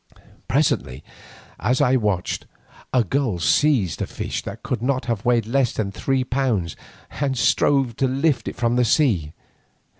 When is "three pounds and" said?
5.91-7.37